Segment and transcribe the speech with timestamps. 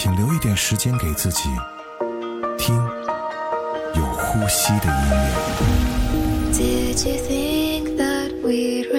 [0.00, 1.48] 请留一点时间给自己，
[2.56, 2.72] 听
[3.96, 4.92] 有呼吸的音
[8.92, 8.97] 乐。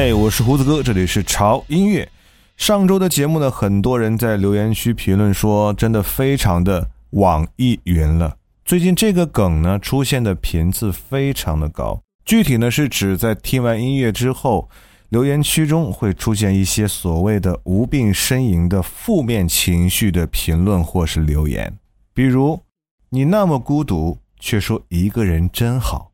[0.00, 2.08] 嘿我是胡子哥，这里是潮音乐。
[2.56, 8.36] 上周的节目呢，很多人在留言区评论说，真的非常的网易云了。
[8.64, 12.00] 最近这个梗呢，出现的频次非常的高。
[12.24, 14.70] 具体呢，是指在听完音乐之后，
[15.08, 21.76] 留言区中会出现一些所谓的无病呻吟的负面情绪的评论或是留言，
[22.14, 22.62] 比如
[23.10, 26.12] “你那么孤独，却说一个人真好”，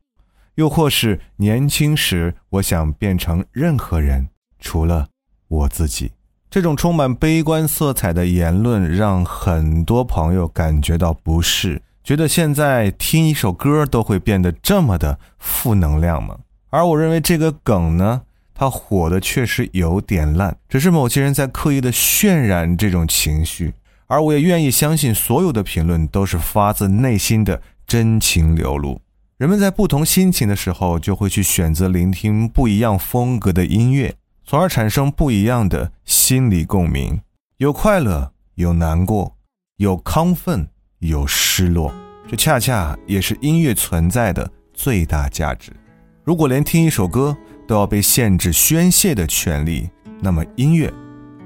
[0.55, 4.29] 又或是年轻时我想变成任何人，
[4.59, 5.07] 除了
[5.47, 6.11] 我自己。
[6.49, 16.37] 这种充满悲观色彩的言论，让很多朋友感觉到不适，觉得现在听一首歌都会变得这么的负能量吗？
[16.69, 18.21] 而我认为这个梗呢，
[18.53, 23.73] 它火的确实有点烂，只是某些人在刻意的渲染这种情绪，
[24.07, 29.01] 而我也愿意相信所有的评论都是发自内心的真情流露。
[29.37, 34.15] 人们在不同心情的时候，就会去选择聆听不一样风格的音乐，
[34.45, 37.19] 从而产生不一样的心理共鸣。
[37.57, 39.35] 有快乐，有难过，
[39.75, 41.93] 有亢奋，有失落，
[42.29, 45.73] 这恰恰也是音乐存在的最大价值。
[46.23, 47.35] 如果连听一首歌
[47.67, 49.89] 都要被限制宣泄的权利，
[50.21, 50.89] 那么音乐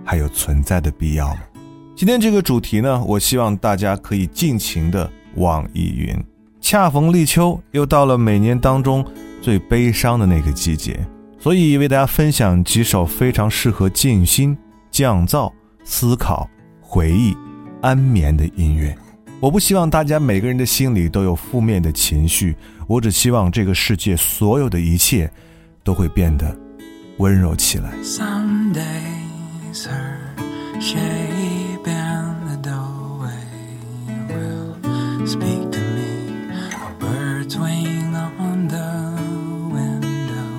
[0.06, 1.42] 还有存在的必要吗？
[1.96, 6.24] 今天这个主题呢，我希望大家可以尽情的网易云。
[6.70, 9.04] 恰逢立秋，又到了每年当中
[9.42, 11.04] 最悲伤的那个季节，
[11.40, 14.56] 所以为大家分享几首非常适合静心、
[14.92, 15.52] 降噪、
[15.84, 16.48] 思考、
[16.80, 17.36] 回忆、
[17.82, 18.96] 安眠的音乐。
[19.40, 22.56] 我不希望大家每个人的心里都有负面的情绪，
[22.86, 25.28] 我只希望这个世界所有的一切
[25.84, 26.56] 都会变得
[27.18, 27.90] 温柔起来。
[28.04, 30.20] Some days her
[30.80, 33.34] shape in the doorway
[34.30, 34.76] will
[35.26, 35.69] speak
[37.50, 37.56] bird's
[38.40, 39.18] on the
[39.74, 40.50] window.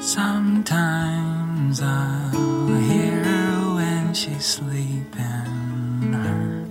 [0.00, 3.24] Sometimes I'll hear
[3.74, 6.12] when she's sleeping.
[6.12, 6.61] Her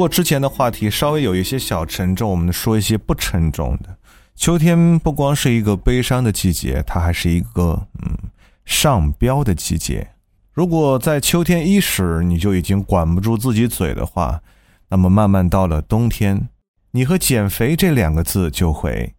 [0.00, 3.98] 如果之前的话题稍微有一些小沉重，我们说一些不沉重的。
[4.34, 8.16] 秋天不光是一个悲伤的季节，它还是一个嗯
[8.64, 10.12] 上膘的季节。
[10.54, 14.40] 如果在秋天伊始你就已经管不住自己嘴的话，
[14.88, 16.48] 那么慢慢到了冬天，
[16.92, 19.12] 你和减肥这两个字就会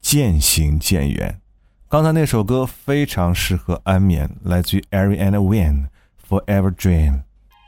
[0.00, 1.38] 渐行渐远。
[1.88, 5.86] 刚才那首歌非常适合安眠，来自于 Ariana Win，
[6.28, 7.12] 《Forever Dream》。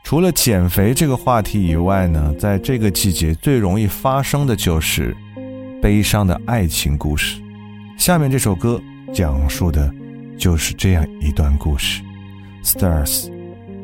[0.07, 5.13] 除了减肥这个话题以外呢，在这个季节最容易发生的就是
[5.81, 7.41] 悲伤的爱情故事。
[7.97, 8.81] 下面这首歌
[9.13, 9.93] 讲述的
[10.37, 12.01] 就是这样一段故事。
[12.63, 13.29] Stars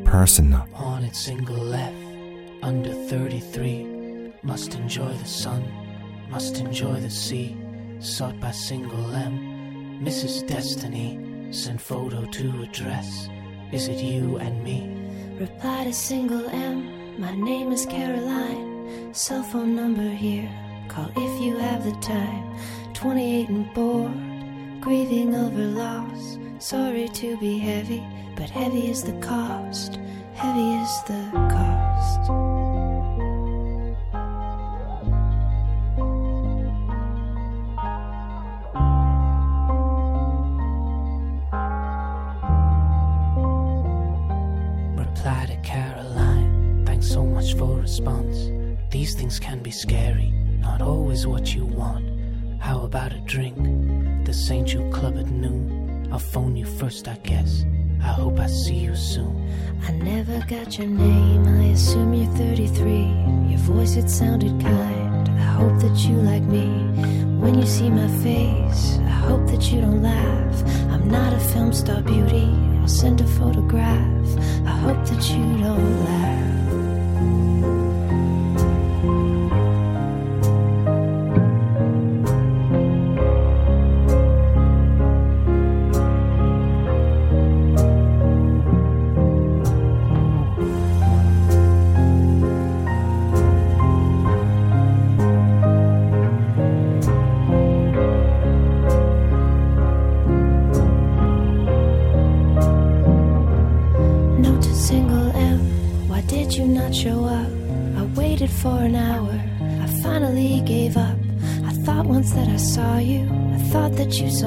[0.06, 0.62] Personal。
[0.72, 1.92] Haunted single left
[2.62, 5.60] under 33 must enjoy the sun
[6.32, 7.54] must enjoy the sea
[8.00, 11.18] sought by single m mrs destiny
[11.52, 13.28] send photo to address
[13.74, 15.03] is it you and me
[15.38, 17.20] Reply to single M.
[17.20, 19.12] My name is Caroline.
[19.12, 20.48] Cell phone number here.
[20.86, 22.56] Call if you have the time.
[22.92, 24.80] 28 and bored.
[24.80, 26.38] grieving over loss.
[26.60, 28.04] Sorry to be heavy,
[28.36, 29.98] but heavy is the cost.
[30.34, 32.63] Heavy is the cost.
[45.54, 46.84] To Caroline.
[46.84, 48.50] Thanks so much for response.
[48.90, 52.04] These things can be scary, not always what you want.
[52.60, 53.56] How about a drink?
[54.26, 54.66] The St.
[54.66, 56.08] Jude Club at noon.
[56.10, 57.64] I'll phone you first, I guess.
[58.02, 59.48] I hope I see you soon.
[59.86, 61.46] I never got your name.
[61.46, 63.50] I assume you're 33.
[63.50, 65.28] Your voice, it sounded kind.
[65.28, 66.66] I hope that you like me.
[67.38, 70.64] When you see my face, I hope that you don't laugh.
[70.90, 72.73] I'm not a film star beauty.
[72.84, 74.38] I'll send a photograph.
[74.66, 77.93] I hope that you don't laugh.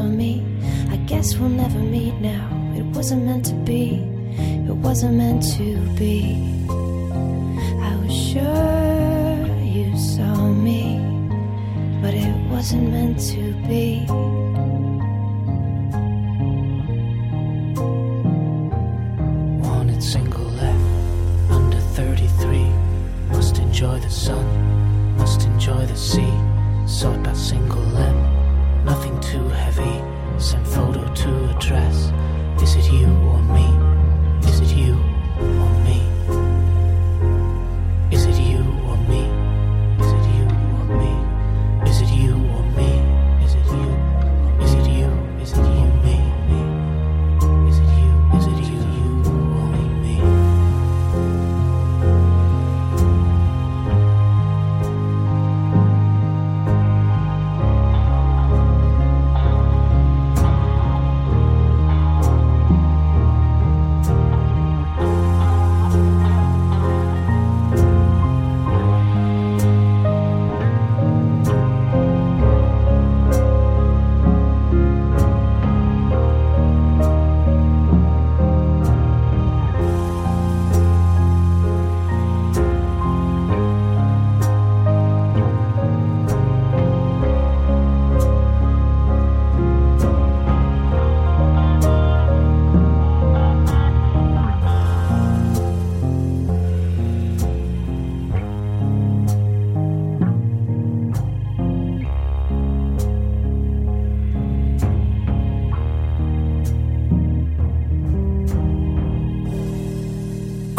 [0.07, 0.43] Me.
[0.89, 2.49] I guess we'll never meet now.
[2.75, 4.03] It wasn't meant to be,
[4.37, 6.35] it wasn't meant to be.
[7.81, 10.99] I was sure you saw me,
[12.01, 14.05] but it wasn't meant to be.
[19.67, 22.65] Wanted single left, under 33.
[23.31, 26.33] Must enjoy the sun, must enjoy the sea.
[26.85, 28.36] Sought by single M,
[28.87, 30.01] nothing too heavy.
[30.39, 32.13] send photo to address.
[32.63, 33.86] Is it you or me?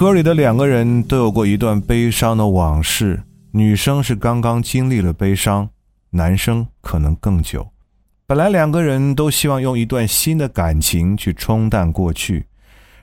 [0.09, 5.69] 歌里的两个人都有过一段悲伤的往事，女生是刚刚经历了悲伤，
[6.09, 7.69] 男生可能更久。
[8.27, 12.47] 本来两个人都希望用一段新的感情去冲淡过去，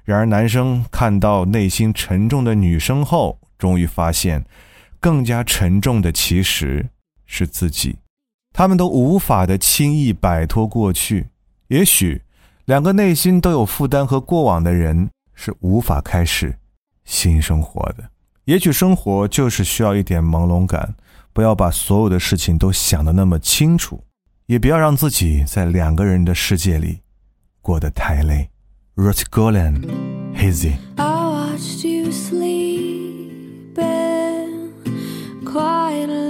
[0.03, 4.43] 然而男生看到内心沉重的女生后，终于发现，
[5.00, 6.89] 更加沉重的其实
[7.27, 8.00] 是自己。
[8.51, 11.27] 他们都无法的轻易摆脱过去。
[11.67, 12.24] 也许，
[12.65, 16.57] 两个内心都有负担和过往的人是无法开始
[17.05, 18.09] 新生活的。
[18.45, 20.95] 也许生活就是需要一点朦胧感，
[21.33, 24.03] 不要把所有的事情都想得那么清楚，
[24.47, 27.00] 也不要让自己在两个人的世界里
[27.62, 28.50] 过得太累。
[28.95, 29.83] Ruth Golan,
[30.35, 30.74] Hazy。
[30.97, 33.75] I watched you sleeping
[35.43, 36.25] quietly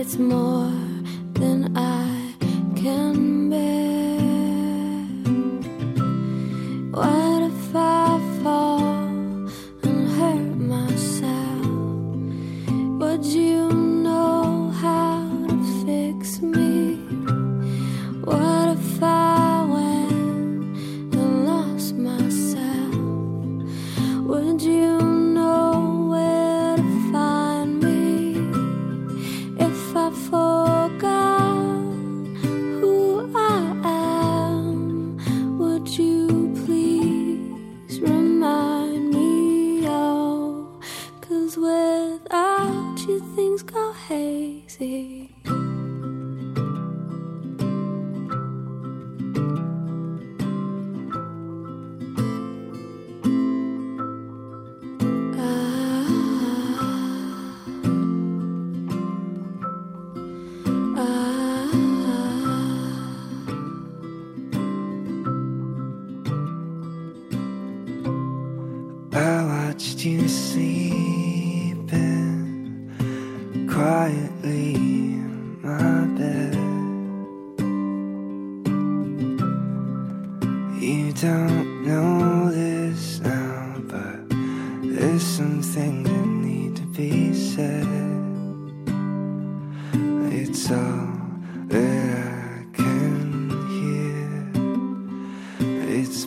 [0.00, 0.72] It's more
[1.34, 1.89] than I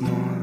[0.02, 0.43] more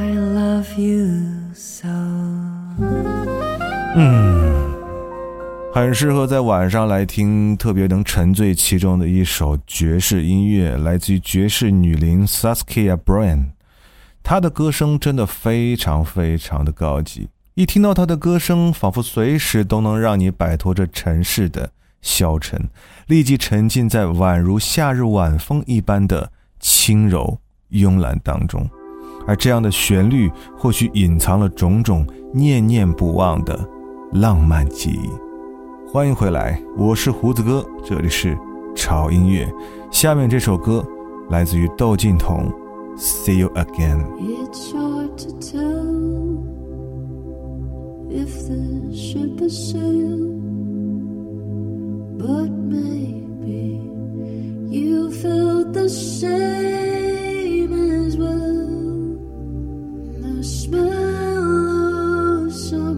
[0.00, 1.86] I love you so.
[3.94, 4.72] 嗯，
[5.74, 13.48] 很适合在晚上来听，特别能沉醉其中的一首爵士音乐，来自于爵士女伶 Saskia Bryan。
[14.22, 22.58] 她的歌声真的非常非常的高级，一听到她的歌声，仿佛随时都能让你摆脱这尘世的消沉，
[23.06, 27.38] 立即沉浸在宛如夏日晚风一般的轻柔
[27.72, 28.66] 慵懒当中。
[29.26, 33.58] 而这样的旋律，或许隐藏了种种念念不忘的
[34.12, 35.08] 浪漫记忆。
[35.86, 38.38] 欢迎回来，我是胡子哥，这里是
[38.74, 39.48] 潮音乐。
[39.90, 40.84] 下面这首歌
[41.28, 42.52] 来自于窦靖童，
[43.00, 44.04] 《See You Again》。
[48.12, 50.34] If the ship has sailed,
[52.18, 53.80] but maybe
[54.68, 58.59] you felt the same as well.
[60.40, 60.88] marshmallow
[62.48, 62.89] song.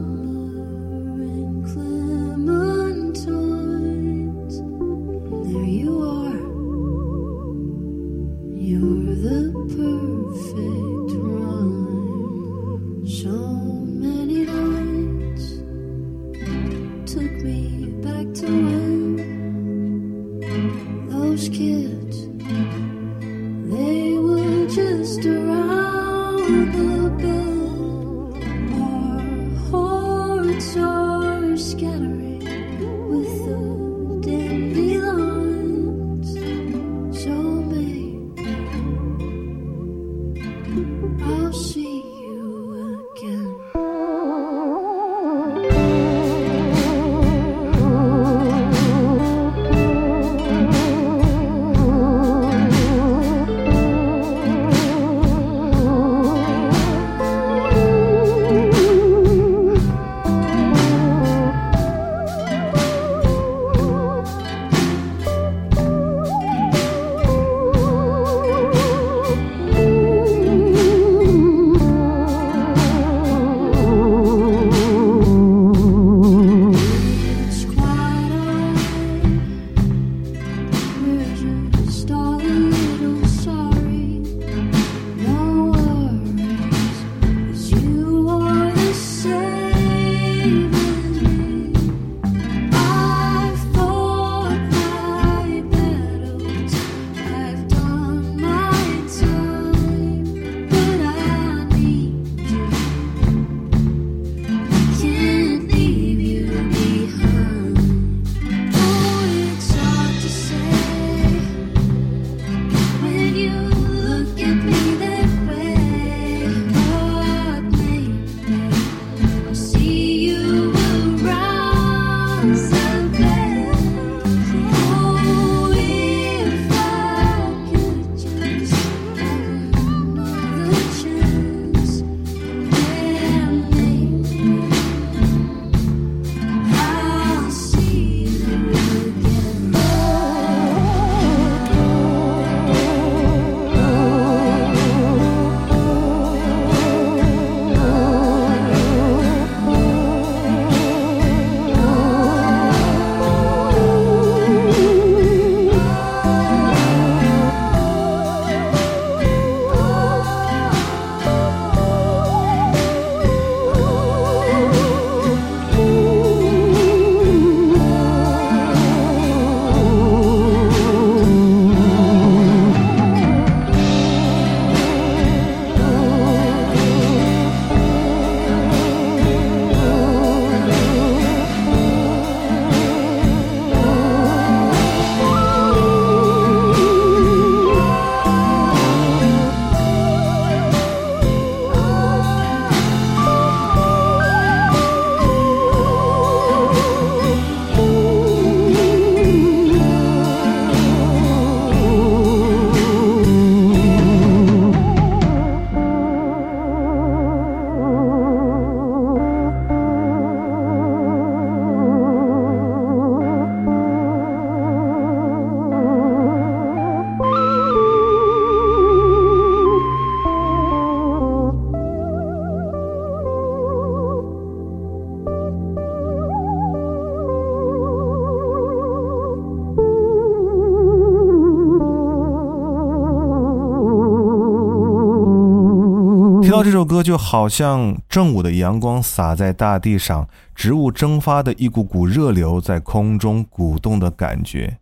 [236.62, 244.78] 这首歌，就好像正午的阳光洒在大地上，植物蒸发的一股股热流在空中鼓动的感觉。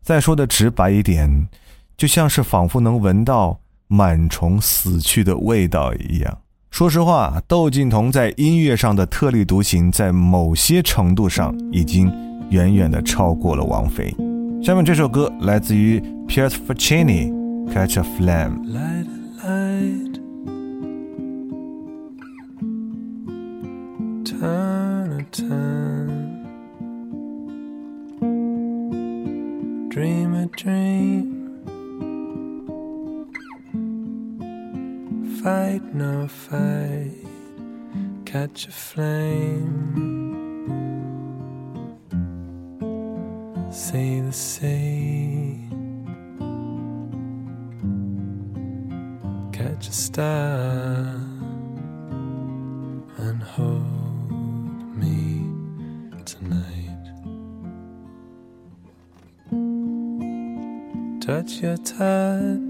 [0.00, 1.48] 再说的直白一点，
[1.96, 6.38] 就像是仿佛能闻到螨虫死去的味道一样。
[6.70, 12.12] 说实话，窦靖童在音乐上的特立独行，在某些程度上已经
[12.50, 14.14] 远远的超过了王菲。
[14.62, 17.32] 下面这首歌来自于 Piers Faccini，
[17.72, 18.60] 《Catch a Flame》。
[35.94, 37.12] No fight.
[38.24, 40.10] Catch a flame.
[43.70, 45.64] See the sea.
[49.74, 51.20] catch a star
[53.18, 55.42] and hold me
[56.24, 57.04] tonight.
[61.20, 62.63] Touch your touch,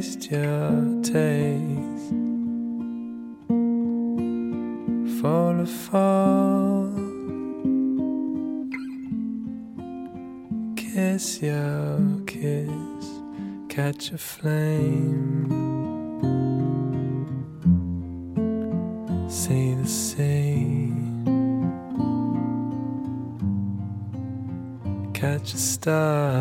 [0.00, 2.14] taste your taste,
[5.20, 6.88] fall a fall.
[10.74, 13.04] Kiss your kiss,
[13.68, 15.50] catch a flame.
[19.28, 20.94] See the sea,
[25.12, 26.39] catch a star,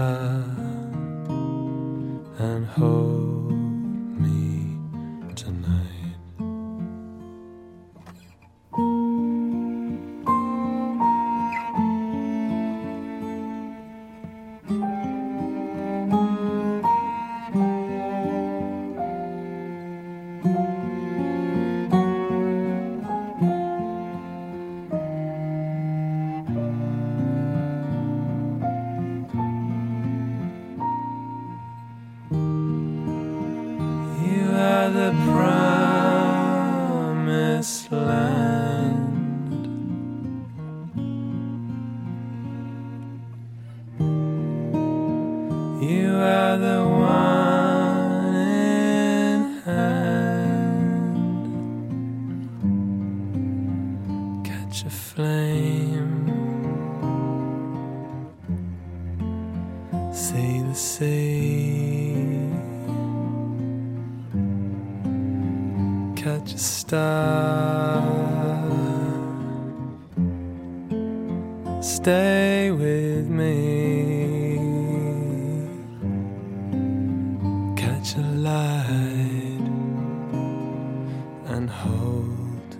[81.59, 82.77] and hold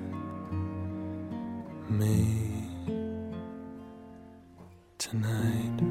[1.90, 2.26] me
[4.98, 5.84] tonight.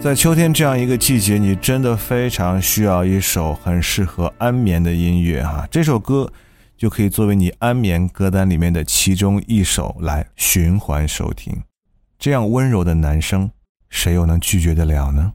[0.00, 5.66] 在秋天这样一个季节，你真的非常需要一首很适合安眠的音乐哈。
[5.68, 6.30] 这首歌
[6.76, 11.62] 就可以作为你安眠歌单里面的其中一首来循环收听。
[12.18, 13.50] 这样温柔的男生，
[13.88, 15.34] 谁又能拒绝得了呢？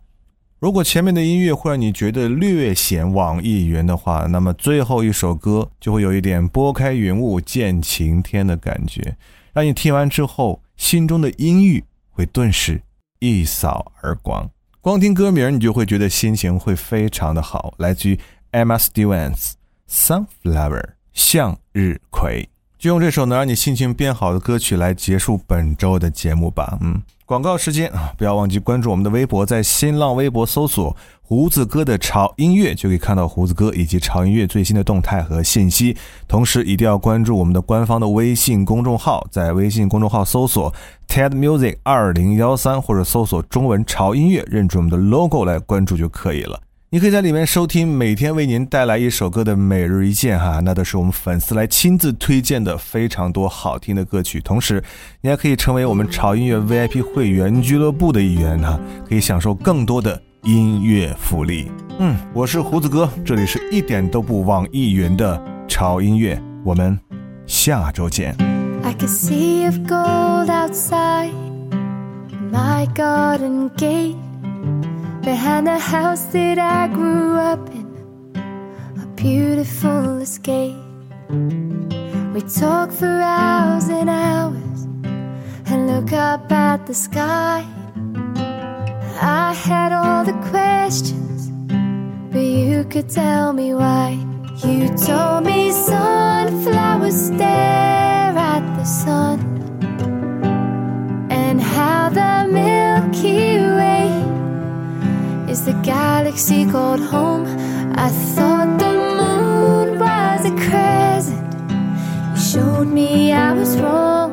[0.60, 9.16] 如果前面的音乐会让你觉得略显网易云的话，那么最后一首歌就会有一点拨开云雾见晴天的感觉，
[9.54, 12.82] 让你听完之后心中的阴郁会顿时
[13.20, 14.50] 一扫而光。
[14.82, 17.74] 光听歌名，你就会觉得心情会非常的好。
[17.78, 18.20] 来自于
[18.52, 19.52] Emma Stevens，
[19.90, 20.82] 《Sunflower》
[21.20, 26.78] 向日葵，就用这首能让你心情变好的歌曲来结束本周的节目吧。
[26.80, 35.98] 嗯，广告时间啊，不要忘记关注我们的微博，在新浪微博搜索“胡子哥的潮音乐”，就可以看到胡子哥以及潮音乐最新的动态和信息。
[36.26, 40.74] 同时，一定要关注我们的官方的微信公众号，在微信公众号搜索
[41.10, 46.62] TED Music 二零幺三，或者搜索中文潮音乐，认准我们的 logo 来关注就可以了。
[46.92, 54.42] 你可以在里面收听每天为您带来一首歌的每日一见哈，那都是我们粉丝来亲自推荐的非常多好听的歌曲。
[54.42, 54.84] 同时，
[55.22, 61.72] 你还可以成为我们潮音乐 VIP 会员俱乐部的一员哈，可以享受更多的音乐福利。
[62.00, 67.00] 嗯，我是胡子哥，这里是一点都不网易云的潮音乐，我们
[67.46, 68.36] 下周见。
[68.82, 71.34] I can see of gold outside
[72.52, 74.16] my garden gate
[75.22, 77.88] behind the house that I grew up in.
[79.02, 80.76] A beautiful escape.
[82.34, 84.84] We talk for hours and hours
[85.66, 87.66] and look up at the sky.
[89.22, 91.52] I had all the questions,
[92.32, 94.18] but you could tell me why.
[94.66, 99.40] You told me sunflowers stare at the sun
[101.30, 102.48] and how the
[105.60, 107.46] is the galaxy called home.
[107.96, 111.72] I thought the moon was a crescent.
[112.34, 114.32] You showed me I was wrong.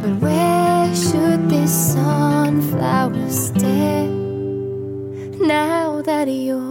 [0.00, 4.08] But where should this sunflower stare
[5.56, 6.63] now that you're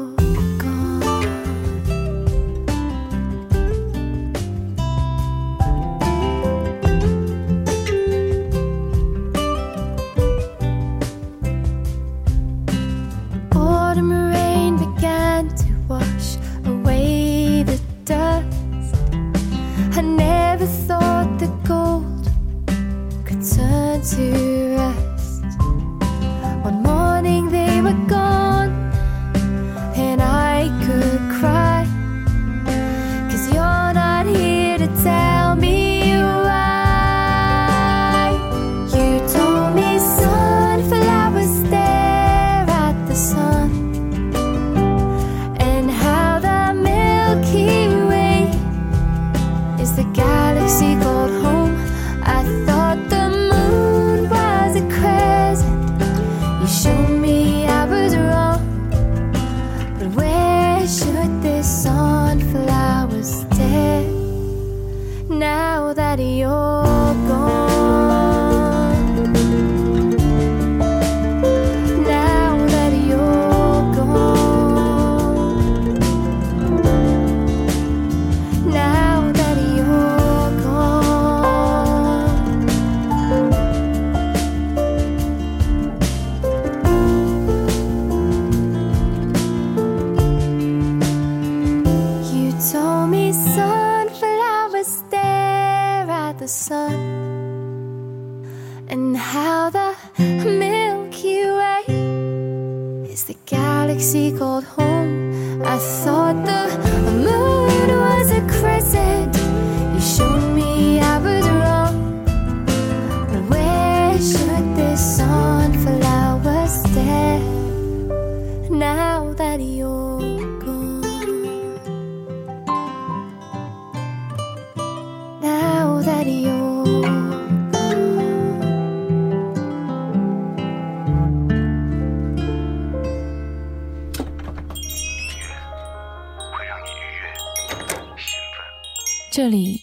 [139.32, 139.80] 这里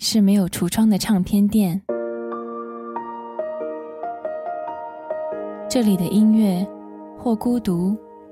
[0.00, 1.80] 是没有橱窗的唱片店，
[5.68, 6.66] 这里的音乐
[7.16, 7.96] 或孤独，